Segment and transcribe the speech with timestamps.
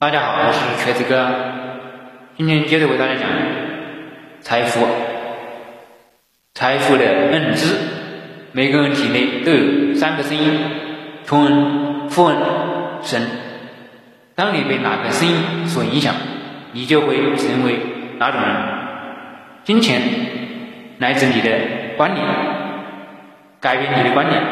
[0.00, 1.28] 大家好，我是瘸子哥，
[2.34, 3.28] 今天接着为大家讲
[4.40, 4.86] 财富。
[6.54, 7.76] 财富的认知，
[8.52, 10.58] 每个人体内都有三个声音：
[11.26, 12.38] 穷人、富人、
[13.02, 13.20] 神。
[14.34, 16.14] 当你被哪个声音所影响，
[16.72, 17.80] 你就会成为
[18.16, 18.50] 哪种人。
[19.64, 20.00] 金钱
[20.96, 21.50] 来自你的
[21.98, 22.26] 观念，
[23.60, 24.42] 改变你的观念，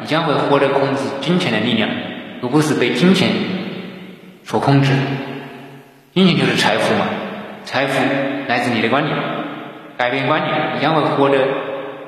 [0.00, 1.88] 你将会获得控制金钱的力量，
[2.42, 3.28] 而不是被金钱。
[4.46, 4.92] 所控制，
[6.14, 7.08] 金钱就是财富嘛。
[7.64, 8.00] 财富
[8.46, 9.16] 来自你的观念，
[9.98, 11.36] 改变观念，你将会获得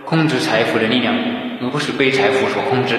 [0.04, 1.12] 控制财富的力量，
[1.60, 2.96] 而不是被财富所控制。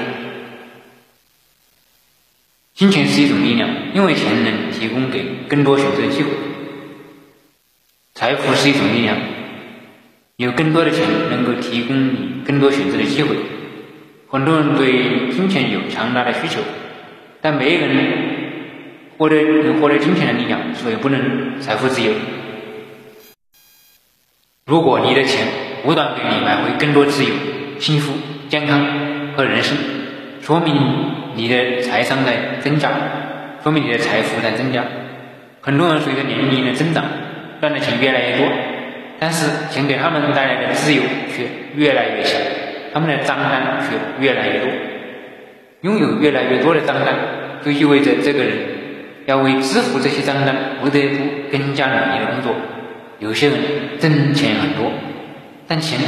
[2.73, 6.31] 金钱是一种力量，因为钱能提供给更多选择的机会。
[8.13, 9.15] 财富是一种力量，
[10.35, 13.37] 有更多的钱能够提供你更多选择的机会。
[14.27, 16.59] 很多人对金钱有强大的需求，
[17.39, 18.38] 但没一个人。
[19.19, 22.13] 获得能获得金钱的力量，所以不能财富自由。
[24.65, 25.45] 如果你的钱
[25.83, 27.31] 不断给你买回更多自由、
[27.79, 28.13] 幸福、
[28.47, 28.81] 健康
[29.35, 29.77] 和人生，
[30.41, 30.73] 说明
[31.35, 32.91] 你的财商在增加，
[33.61, 34.85] 说明你的财富在增加。
[35.59, 37.03] 很多人随着年龄的增长，
[37.59, 38.47] 赚的钱越来越多，
[39.19, 41.03] 但是钱给他们带来的自由
[41.35, 41.43] 却
[41.75, 42.37] 越来越小，
[42.93, 44.69] 他们的账单却越来越多。
[45.81, 47.13] 拥有越来越多的账单，
[47.65, 48.78] 就意味着这个人。
[49.29, 52.55] 要为支付这些账单，不得不更加努力的工作。
[53.19, 53.59] 有些人
[53.99, 54.91] 挣钱很多，
[55.67, 55.99] 但钱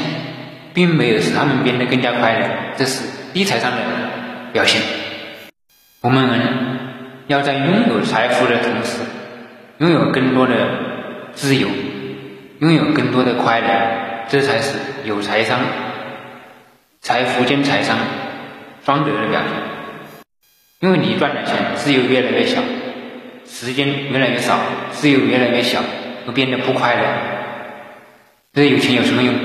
[0.73, 3.77] 并没有使他们变得更加快乐，这是低财商的
[4.52, 4.81] 表现。
[6.02, 6.39] 我们人
[7.27, 9.02] 要在拥有财富的同时，
[9.77, 10.55] 拥有更多的
[11.33, 11.67] 自由，
[12.58, 13.67] 拥有更多的快乐，
[14.30, 15.59] 这才是有财商、
[17.02, 17.97] 财富兼财商
[18.83, 19.52] 双得的表现。
[20.80, 22.59] 因为你赚的钱，自由越来越小。
[23.62, 24.59] 时间越来越少，
[24.90, 25.84] 自由越来越小，
[26.26, 27.02] 都变得不快乐。
[28.54, 29.36] 这有钱有什么用？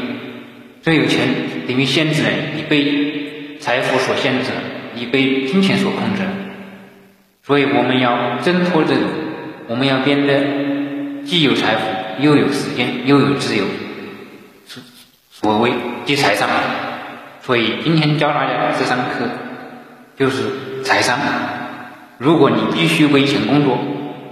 [0.83, 1.29] 这有钱
[1.69, 4.63] 等于限制了你，被财富所限制了，
[4.95, 6.31] 你被金钱所控制了。
[7.43, 9.03] 所以我们要挣脱这种，
[9.69, 11.83] 我们要变得既有财富，
[12.25, 13.65] 又有时间，又有自由。
[14.65, 14.83] 所
[15.31, 15.73] 所谓
[16.07, 16.49] 积财商。
[17.43, 19.29] 所以今天教大家这堂课
[20.17, 21.19] 就是财商。
[22.17, 23.79] 如果你必须为钱工作，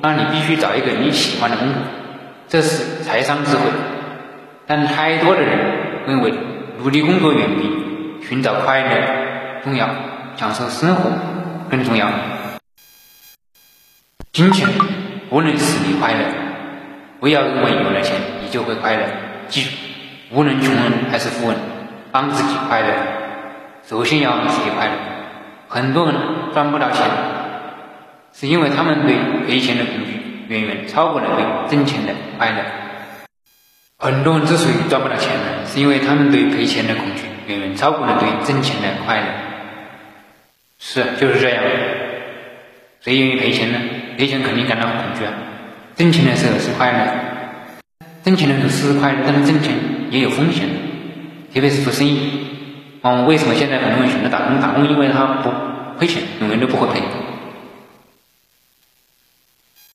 [0.04, 1.80] 那你必须找一个你喜欢的工作，
[2.46, 3.62] 这是财商智慧。
[4.66, 5.58] 但太多的人
[6.06, 6.30] 认为
[6.78, 9.00] 努力工作远比寻找快乐
[9.64, 9.88] 重要，
[10.36, 11.10] 享受生活
[11.70, 12.06] 更重要。
[14.30, 14.68] 金钱
[15.30, 16.18] 不能使你快乐，
[17.18, 19.04] 不要认为有了钱你就会快乐。
[19.48, 19.70] 记住，
[20.32, 21.56] 无论穷人还是富人，
[22.12, 22.88] 帮自己快乐，
[23.88, 24.92] 首先要让自己快乐。
[25.66, 26.14] 很多人
[26.52, 27.06] 赚不到钱。
[28.34, 29.14] 是因为他们对
[29.46, 32.56] 赔钱的恐惧远远超过了对挣钱的快乐。
[33.96, 39.26] 很多人之所以赚不到钱呢，是因为他们对赔钱的恐惧远远超过了对挣钱的快乐。
[40.78, 41.62] 是，就是这样。
[43.00, 43.78] 谁愿意赔钱呢？
[44.18, 45.32] 赔钱肯定感到恐惧啊。
[45.96, 49.72] 挣钱的时候是快乐，挣钱的时候是快乐，但是挣钱
[50.10, 50.74] 也有风险的，
[51.54, 52.98] 特别是做生意。
[53.02, 54.60] 嗯，为什么现在很多人选择打工？
[54.60, 55.50] 打工因为他不
[55.98, 57.00] 亏钱，永远都不会赔。